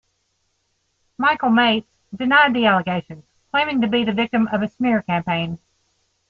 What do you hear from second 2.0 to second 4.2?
denied the allegations, claiming to be the